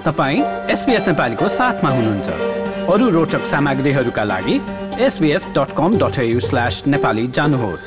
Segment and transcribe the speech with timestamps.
[0.00, 0.40] तपाईँ
[0.72, 2.28] एसपिएस नेपालीको साथमा हुनुहुन्छ।
[2.92, 4.60] अरू रोचक सामग्रीहरूका लागि
[5.00, 7.86] SBS dot com dot slash Nepali जानुहोस्।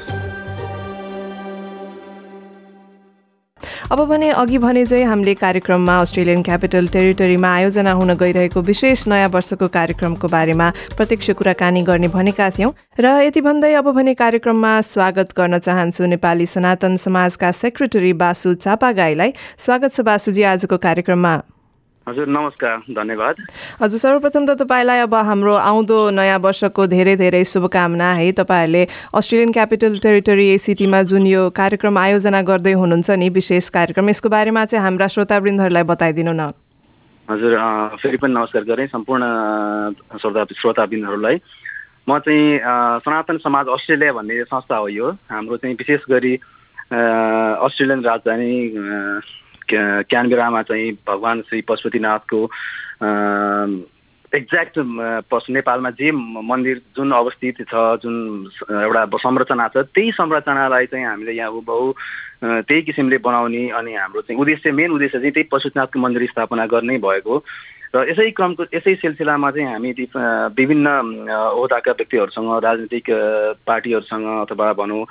[3.92, 9.30] अब भने अघि भने चाहिँ हामीले कार्यक्रममा अस्ट्रेलियन क्यापिटल टेरिटरीमा आयोजना हुन गइरहेको विशेष नयाँ
[9.30, 15.34] वर्षको कार्यक्रमको बारेमा प्रत्यक्ष कुराकानी गर्ने भनेका थियौँ। र यति भन्दै अब भने कार्यक्रममा स्वागत
[15.38, 21.53] गर्न चाहन्छु नेपाली सनातन समाजका सेक्रेटरी बासु चापागाईलाई। स्वागत छ बासुजी आजको कार्यक्रममा।
[22.08, 23.36] हजुर नमस्कार धन्यवाद।
[23.82, 28.84] हजुर सर्वप्रथम त तपाईँलाई अब हाम्रो आउँदो नयाँ वर्षको धेरै धेरै शुभकामना है तपाईँहरूले
[29.16, 34.66] अस्ट्रेलियन क्यापिटल टेरिटरी एसिटीमा जुन यो कार्यक्रम आयोजना गर्दै हुनुहुन्छ नि विशेष कार्यक्रम यसको बारेमा
[34.68, 36.52] चाहिँ हाम्रा श्रोतावृन्दहरूलाई बताइदिनु न।
[37.28, 37.56] हजुर
[38.04, 39.24] फेरि पनि नमस्कार गरेँ सम्पूर्ण
[40.20, 41.40] श्रोता श्रोतावृन्दहरूलाई।
[42.04, 42.60] म चाहिँ
[43.00, 46.36] सनातन समाज अस्ट्रेलिया भन्ने संस्था हो यो। हाम्रो चाहिँ विशेष गरी
[47.64, 48.52] अस्ट्रेलियन राजधानी
[50.10, 52.40] क्यानबेरामा चाहिँ भगवान् श्री पशुपतिनाथको
[54.36, 54.74] एक्ज्याक्ट
[55.32, 58.16] पशु नेपालमा जे मन्दिर जुन अवस्थित छ जुन
[58.72, 61.94] एउटा संरचना छ त्यही संरचनालाई चाहिँ हामीले यहाँ बहु
[62.44, 66.98] त्यही किसिमले बनाउने अनि हाम्रो चाहिँ उद्देश्य मेन उद्देश्य चाहिँ त्यही पशुपतिनाथको मन्दिर स्थापना गर्ने
[66.98, 67.44] भएको
[67.94, 69.92] र यसै क्रमको यसै सिलसिलामा चाहिँ हामी
[70.58, 70.88] विभिन्न
[71.30, 73.06] ओहदाका व्यक्तिहरूसँग राजनीतिक
[73.70, 75.06] पार्टीहरूसँग अथवा भनौँ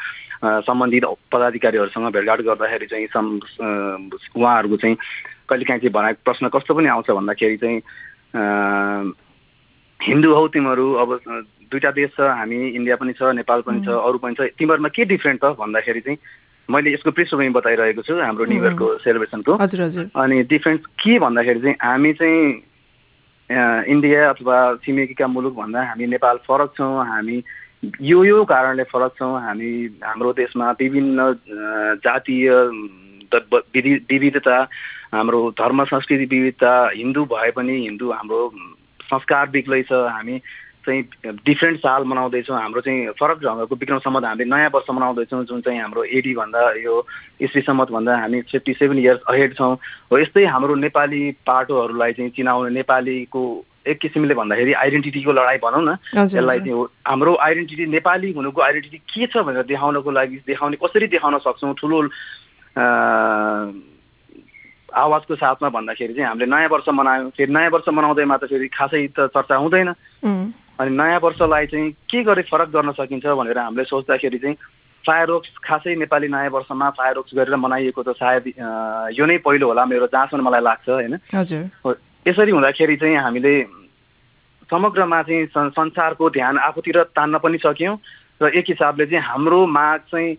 [0.66, 4.96] सम्बन्धित पदाधिकारीहरूसँग भेटघाट गर्दाखेरि चाहिँ उहाँहरूको चाहिँ
[5.46, 7.78] कहिलेकाहीँ चाहिँ भनेको प्रश्न कस्तो पनि आउँछ भन्दाखेरि चाहिँ
[10.00, 11.10] हिन्दू हौ तिमीहरू अब
[11.70, 15.04] दुईवटा देश छ हामी इन्डिया पनि छ नेपाल पनि छ अरू पनि छ तिमीहरूमा के
[15.14, 16.18] डिफ्रेन्ट छ भन्दाखेरि चाहिँ
[16.68, 19.52] मैले यसको पृष्ठभूमि बताइरहेको छु हाम्रो न्यु इयरको सेलिब्रेसनको।
[20.18, 22.42] अनि डिफ्रेन्स के भन्दाखेरि चाहिँ हामी चाहिँ
[23.52, 27.42] इन्डिया अथवा छिमेकीका मुलुक भन्दा हामी नेपाल फरक छौँ हामी
[28.00, 29.70] यो यो कारणले फरक छौँ हामी
[30.04, 31.32] हाम्रो देशमा विभिन्न
[32.04, 32.50] जातीय
[33.32, 34.58] विविधता
[35.14, 38.40] हाम्रो धर्म संस्कृति विविधता हिन्दू भए पनि हिन्दू हाम्रो
[39.00, 40.40] संस्कार बेग्लै छ हामी
[40.86, 41.02] चाहिँ
[41.46, 45.80] डिफ्रेन्ट साल मनाउँदैछौँ। हाम्रो चाहिँ फरक ढङ्गको विक्रम सम्मत हामीले नयाँ वर्ष मनाउँदैछौँ जुन चाहिँ
[45.80, 46.94] हाम्रो एडी भन्दा यो
[47.40, 49.74] इस्वी सम्मतभन्दा हामी फिफ्टी सेभेन इयर्स अहेड छौँ।
[50.12, 53.42] हो यस्तै हाम्रो नेपाली पाटोहरूलाई चाहिँ चिनाउने नेपालीको
[53.82, 59.26] एक किसिमले भन्दाखेरि आइडेन्टिटीको लडाइँ भनौँ न। यसलाई चाहिँ हाम्रो आइडेन्टिटी नेपाली हुनुको आइडेन्टिटी के
[59.26, 61.74] छ भनेर देखाउनको लागि देखाउने कसरी देखाउन सक्छौँ?
[61.74, 61.98] ठुलो
[64.92, 69.06] आवाजको साथमा भन्दाखेरि चाहिँ हामीले नयाँ वर्ष मनायौँ। फेरि नयाँ वर्ष मनाउँदैमा त फेरि खासै
[69.18, 69.88] त चर्चा हुँदैन।
[70.82, 74.56] अनि नयाँ वर्षलाई चाहिँ के गरी फरक गर्न सकिन्छ भनेर हामीले सोच्दाखेरि चाहिँ
[75.04, 75.30] फायर
[75.62, 78.44] खासै नेपाली नयाँ वर्षमा फायर गरेर मनाइएको त सायद
[79.14, 81.14] यो नै पहिलो होला मेरो जहाँसम्म मलाई लाग्छ होइन?
[82.26, 83.54] यसरी हुँदाखेरि चाहिँ हामीले
[84.70, 87.96] समग्रमा चाहिँ संसारको ध्यान आफूतिर तान्न पनि सक्यौँ
[88.42, 90.36] र एक हिसाबले चाहिँ हाम्रो माग चाहिँ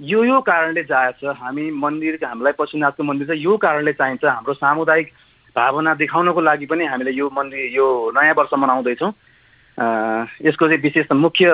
[0.00, 5.08] यो यो कारणले जाएछ हामी मन्दिर हामीलाई पशुनाथको मन्दिर चाहिँ यो कारणले चाहिन्छ हाम्रो सामुदायिक
[5.56, 7.86] भावना देखाउनको लागि पनि हामीले यो मन्दिर यो
[8.16, 9.12] नयाँ वर्ष मनाउँदैछौँ।
[9.72, 11.48] यसको चाहिँ विशेष मुख्य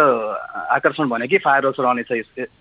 [0.75, 2.11] आकर्षण भनेकै फायर वर्क्स रहनेछ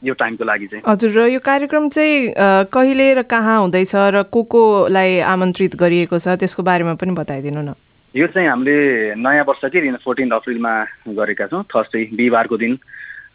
[0.05, 0.83] यो टाइमको लागि चाहिँ?
[0.85, 6.37] हजुर र यो कार्यक्रम चाहिँ कहिले र कहाँ हुँदैछ र को कोलाई आमन्त्रित गरिएको छ
[6.37, 7.73] त्यसको बारेमा पनि बताइदिनु न।
[8.13, 10.73] यो चाहिँ हामीले नयाँ वर्ष कि फोर्टिन अप्रिलमा
[11.09, 12.77] गरेका छौँ थर्सडे बिहिबारको दिन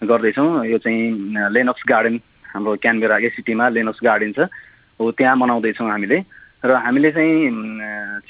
[0.06, 2.20] गर्दैछौँ। यो चाहिँ लेनक्स गार्डन
[2.54, 4.46] हाम्रो क्यानबेरा एसिटीमा लेनक्स गार्डन छ।
[5.00, 6.18] हो त्यहाँ मनाउँदैछौँ हामीले।
[6.64, 7.50] र हामीले चाहिँ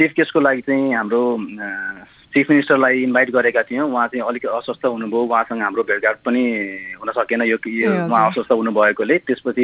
[0.01, 1.23] चिफ गेस्टको लागि चाहिँ हाम्रो
[2.33, 6.43] चिफ मिनिस्टरलाई इन्भाइट गरेका थियौँ। उहाँ चाहिँ अलिक अस्वस्थ हुनुभयो। उहाँसँग हाम्रो भेटघाट पनि
[7.01, 7.57] हुन सकेन यो
[8.09, 9.63] उहाँ अस्वस्थ हुनुभएकोले। त्यसपछि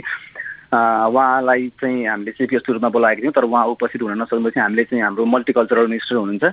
[0.69, 5.03] उहाँलाई चाहिँ हामीले चिफ गेस्टको रूपमा बोलाएको थियौँ तर उहाँ उपस्थित हुन नसक्नुपछि हामीले चाहिँ
[5.03, 6.45] हाम्रो मल्टिकल्चरल मिनिस्टर हुनुहुन्छ।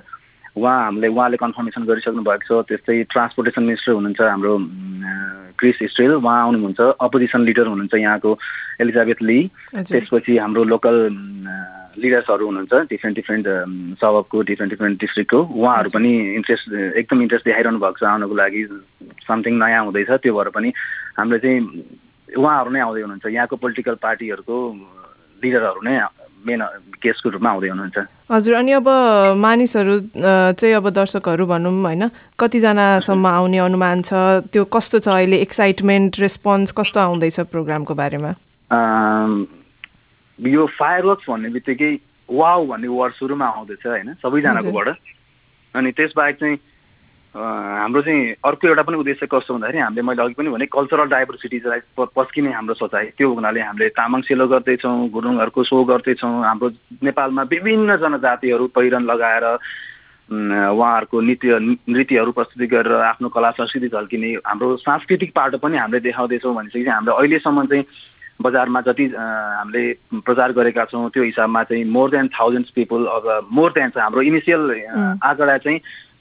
[0.56, 4.54] उहाँ हामीले उहाँले कन्फर्मेसन गरिसक्नु भएको छ। त्यस्तै ट्रान्सपोर्टेसन मिनिस्टर हुनुहुन्छ हाम्रो
[5.60, 8.30] क्रिस स्ट्रेल उहाँ आउनुहुन्छ। अपोजिसन लिडर हुनुहुन्छ यहाँको
[8.80, 9.38] एलिजाबेथ ली।
[9.76, 10.96] त्यसपछि हाम्रो लोकल
[12.02, 13.46] लिडर्सहरू हुनुहुन्छ डिफ्रेन्ट डिफ्रेन्ट
[14.00, 16.64] सबको डिफ्रेन्ट डिफ्रेन्ट डिस्ट्रिक्टको उहाँहरू पनि इन्ट्रेस्ट
[17.00, 18.62] एकदम इन्ट्रेस्ट देखाइरहनु भएको छ आउनको लागि।
[19.28, 20.68] समथिङ नयाँ हुँदैछ त्यो भएर पनि
[21.18, 21.60] हामीले चाहिँ
[22.36, 24.56] उहाँहरू नै आउँदै हुनुहुन्छ। यहाँको पोलिटिकल पार्टीहरूको
[25.42, 25.94] लिडरहरू नै
[26.46, 26.62] मेन
[27.02, 27.98] गेस्टको रूपमा आउँदै हुनुहुन्छ।
[28.30, 28.88] हजुर अनि अब
[29.38, 32.10] मानिसहरू चाहिँ अब दर्शकहरू भनौँ होइन?
[32.38, 34.46] कतिजनासम्म आउने अनुमान छ?
[34.52, 35.36] त्यो कस्तो छ अहिले?
[35.42, 38.30] एक्साइटमेन्ट रेस्पोन्स कस्तो आउँदैछ प्रोग्रामको बारेमा?
[40.38, 41.92] यो फायर वर्क्स भन्ने बित्तिकै
[42.28, 44.88] वाउ भन्ने वर्ड सुरुमा आउँदैछ होइन सबैजनाकोबाट
[45.74, 46.58] अनि त्यसबाहेक चाहिँ
[47.34, 51.80] हाम्रो चाहिँ अर्को एउटा पनि उद्देश्य कस्तो भन्दाखेरि हामीले मैले अघि पनि भने कल्चरल डाइभर्सिटिजलाई
[51.96, 56.68] पस्किने हाम्रो सोचाइ त्यो हुनाले हामीले तामाङ सेलो गर्दैछौँ गुरुङहरूको सो गर्दैछौँ हाम्रो
[57.02, 59.44] नेपालमा विभिन्न जनजातिहरू पहिरन लगाएर
[60.28, 66.54] उहाँहरूको नृत्य नृत्यहरू प्रस्तुति गरेर आफ्नो कला संस्कृति झल्किने हाम्रो सांस्कृतिक पाटो पनि हामीले देखाउँदैछौँ
[66.54, 67.84] भनेपछि हामीले अहिलेसम्म चाहिँ
[68.42, 69.82] बजारमा जति हामीले
[70.24, 74.22] प्रचार गरेका छौँ त्यो हिसाबमा चाहिँ मोर देन थाउजन्ड पिपल अब मोर देन चाहिँ हाम्रो
[74.22, 74.70] इनिसियल
[75.22, 75.78] आँकडा चाहिँ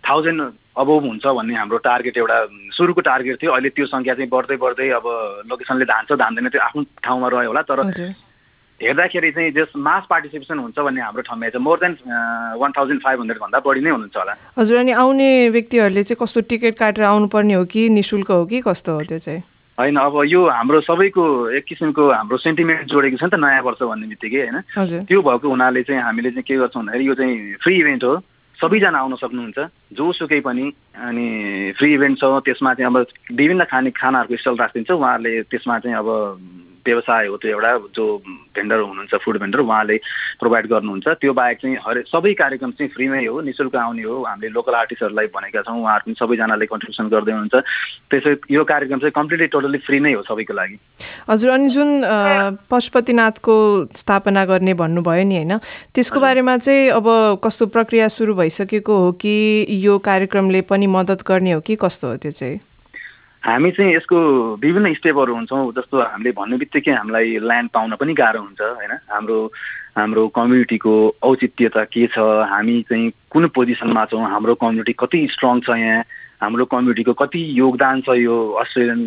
[0.09, 0.41] थाउजन्ड
[0.77, 2.37] अबोभ हुन्छ भन्ने हाम्रो टार्गेट एउटा
[2.75, 5.05] सुरुको टार्गेट थियो। अहिले त्यो सङ्ख्या चाहिँ बढ्दै बढ्दै अब
[5.49, 7.79] लोकेसनले धान्छ धान्दैन त्यो आफ्नो ठाउँमा रह्यो होला। तर
[8.79, 11.95] हेर्दाखेरि चाहिँ जस मास पार्टिसिपेसन हुन्छ भन्ने हाम्रो ठाउँमा चाहिँ more than
[12.59, 16.77] one thousand five हन्ड्रेडभन्दा बढी नै हुनुहुन्छ होला। हजुर अनि आउने व्यक्तिहरूले चाहिँ कस्तो टिकट
[16.79, 19.41] काटेर आउनुपर्ने हो कि नि शुल्क हो कि कस्तो हो त्यो चाहिँ?
[19.79, 23.83] होइन अब यो हाम्रो सबैको एक किसिमको हाम्रो सेन्टिमेन्ट जोडेको छ नि त नयाँ वर्ष
[23.83, 25.03] भन्ने बित्तिकै होइन?
[25.03, 28.13] त्यो भएको हुनाले चाहिँ हामीले चाहिँ के गर्छौँ भन्दाखेरि यो चाहिँ फ्री इभेन्ट हो।
[28.55, 29.59] सबैजना आउन सक्नुहुन्छ।
[29.99, 31.27] जोसुकै पनि अनि
[31.75, 32.97] फ्री इभेन्ट छ। त्यसमा चाहिँ अब
[33.35, 36.07] विभिन्न खाने खानाहरूको स्टल राखिदिन्छ। उहाँहरूले त्यसमा चाहिँ अब
[36.85, 38.05] व्यवसाय हो त्यो एउटा जो
[38.55, 39.97] भेन्डर हुनुहुन्छ फुड भेन्डर उहाँले
[40.39, 44.51] प्रोभाइड गर्नुहुन्छ। त्यो बाहेक चाहिँ हरे सबै कार्यक्रम चाहिँ फ्रीमै हो निशुल्क आउने हो। हामीले
[44.53, 47.55] लोकल आर्टिस्टहरूलाई भनेका छौँ उहाँहरू पनि सबैजनाले कन्ट्रिब्युसन गर्दै हुनुहुन्छ।
[48.11, 50.77] त्यसै यो कार्यक्रम चाहिँ कम्प्लिटली टोटली फ्री नै हो सबैको लागि।
[51.29, 51.89] हजुर अनि जुन
[52.69, 53.55] पशुपतिनाथको
[53.95, 55.57] स्थापना गर्ने भन्नुभयो नि होइन?
[55.95, 57.07] त्यसको बारेमा चाहिँ अब
[57.43, 59.35] कस्तो प्रक्रिया सुरु भइसकेको हो कि
[59.83, 62.59] यो कार्यक्रमले पनि मद्दत गर्ने हो कि कस्तो हो त्यो चाहिँ?
[63.45, 64.17] हामी चाहिँ यसको
[64.57, 68.91] विभिन्न स्टेपहरू हुन्छौँ जस्तो हामीले भन्ने बित्तिकै हामीलाई ल्यान्ड पाउन पनि गाह्रो हुन्छ होइन?
[69.13, 69.37] हाम्रो
[69.97, 72.17] हाम्रो कम्युनिटीको औचित्यता के छ?
[72.49, 74.25] हामी चाहिँ कुन पोजिसनमा छौँ?
[74.33, 76.03] हाम्रो कम्युनिटी कति स्ट्रङ छ यहाँ?
[76.41, 79.01] हाम्रो कम्युनिटीको कति योगदान छ यो अस्ट्रेलियन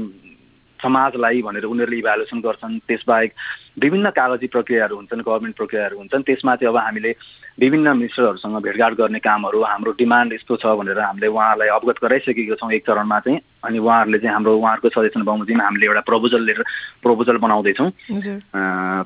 [0.82, 3.32] समाजलाई भनेर उनीहरूले इभ्यालुएसन गर्छन् त्यसबाहेक
[3.80, 7.14] विभिन्न कागजी प्रक्रियाहरू हुन्छन् गभर्मेन्ट प्रक्रियाहरू हुन्छन् त्यसमा चाहिँ अब हामीले
[7.60, 12.72] विभिन्न मिनिस्टरहरूसँग भेटघाट गर्ने कामहरू हाम्रो डिमान्ड यस्तो छ भनेर हामीले उहाँलाई अवगत गराइसकेको छौँ
[12.72, 16.62] एक चरणमा चाहिँ अनि उहाँहरूले चाहिँ हाम्रो उहाँहरूको सजेसन बमोजिम हामीले एउटा प्रपोजल लिएर
[17.02, 17.90] प्रपोजल बनाउँदैछौँ।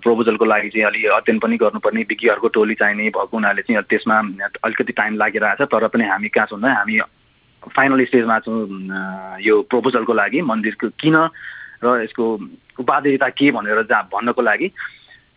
[0.05, 4.19] प्रपोजलको लागि चाहिँ अलि अध्ययन पनि गर्नुपर्ने विज्ञहरूको टोली चाहिने भएको हुनाले चाहिँ त्यसमा
[4.65, 7.01] अलिकति टाइम लागिरहेछ तर पनि हामी कहाँ छौँ हामी
[7.63, 8.61] फाइनल स्टेजमा छौँ
[9.41, 11.17] यो प्रपोजलको लागि मन्दिरको किन
[11.85, 12.27] र यसको
[12.81, 14.69] उपादेयता के भनेर जहाँ भन्नको लागि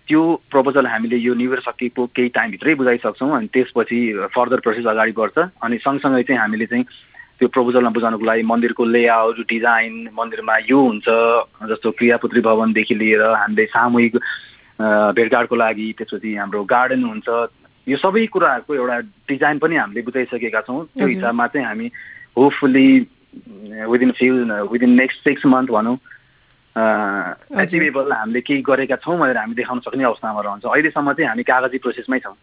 [0.08, 0.22] त्यो
[0.52, 4.00] प्रपोजल हामीले यो न्यु इयर सकिएको केही टाइमभित्रै बुझाइसक्छौँ अनि त्यसपछि
[4.36, 6.86] फर्दर प्रोसेस अगाडि बढ्छ। अनि सँगसँगै चाहिँ हामीले चाहिँ
[7.42, 11.08] त्यो प्रपोजलमा बुझाउनको लागि मन्दिरको लेआउट डिजाइन मन्दिरमा यो हुन्छ
[11.74, 14.16] जस्तो क्रियापुत्री भवनदेखि लिएर हामीले सामूहिक
[15.18, 17.28] भेटघाटको लागि त्यसपछि हाम्रो गार्डन हुन्छ।
[17.88, 19.00] यो सबै कुराहरूको एउटा
[19.30, 21.88] डिजाइन पनि हामीले बुझाइसकेका छौँ। त्यो। हिसाबमा चाहिँ हामी
[22.38, 22.88] hopefully
[23.90, 24.34] within few
[24.72, 25.98] within next six month भनौँ।
[26.76, 31.78] एचिभेबल हामीले केही गरेका छौँ भनेर हामी देखाउन सक्ने अवस्थामा रहन्छौँ। अहिलेसम्म चाहिँ हामी कागजी
[31.80, 32.36] प्रोसेसमै छौँ।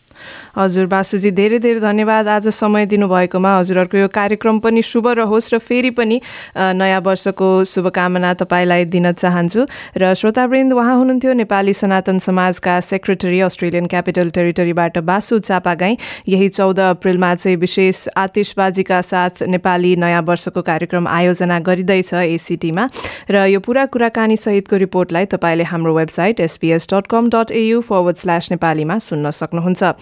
[0.56, 5.58] हजुर बासुजी धेरै धेरै धन्यवाद। आज समय दिनुभएकोमा हजुरहरूको यो कार्यक्रम पनि शुभ रहोस् र
[5.58, 6.20] फेरि पनि
[6.54, 9.66] नयाँ वर्षको शुभकामना तपाईँलाई दिन चाहन्छु।
[9.96, 15.96] र श्रोतावृन्द उहाँ हुनुहुन्थ्यो नेपाली सनातन समाजका सेक्रेटरी अस्ट्रेलियन क्यापिटल टेरिटरीबाट बासु चापागाई।
[16.28, 22.88] यही चौध अप्रेलमा चाहिँ विशेष आतिशबाजीका साथ नेपाली नयाँ वर्षको कार्यक्रम आयोजना गरिँदैछ एसिटीमा।
[23.30, 28.16] र यो पुरा कुराकानी सहितको रिपोर्टलाई तपाईँले हाम्रो website SBS dot com dot AU forward
[28.16, 30.01] slash नेपालीमा सुन्न सक्नुहुन्छ।